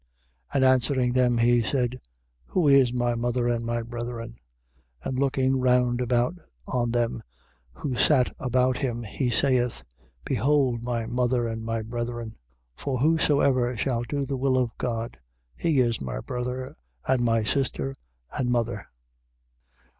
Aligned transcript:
3:33. 0.51 0.55
And 0.55 0.65
answering 0.65 1.13
them, 1.13 1.37
he 1.37 1.61
said: 1.61 2.01
Who 2.47 2.67
is 2.67 2.91
my 2.91 3.13
mother 3.13 3.47
and 3.47 3.63
my 3.63 3.83
brethren? 3.83 4.29
3:34. 5.03 5.05
And 5.09 5.19
looking 5.19 5.59
round 5.59 6.01
about 6.01 6.33
on 6.65 6.89
them 6.89 7.21
who 7.73 7.93
sat 7.93 8.33
about 8.39 8.79
him, 8.79 9.03
he 9.03 9.29
saith: 9.29 9.83
Behold 10.25 10.81
my 10.81 11.05
mother 11.05 11.45
and 11.47 11.61
my 11.61 11.83
brethren. 11.83 12.29
3:35. 12.29 12.35
For 12.83 12.97
whosoever 12.97 13.77
shall 13.77 14.01
do 14.01 14.25
the 14.25 14.37
will 14.37 14.57
of 14.57 14.75
God, 14.79 15.19
he 15.55 15.79
is 15.79 16.01
my 16.01 16.19
brother, 16.19 16.75
and 17.07 17.23
my 17.23 17.43
sister, 17.43 17.93
and 18.31 18.49
mother. 18.49 18.87